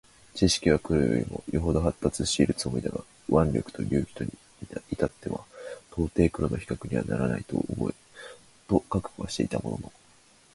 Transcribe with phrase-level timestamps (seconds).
[0.33, 4.31] 智識は黒よりも余程発達しているつもりだが腕力と勇気とに
[4.91, 5.43] 至っては
[5.93, 7.59] 到底黒の比較にはならないと
[8.89, 9.93] 覚悟はしていたものの、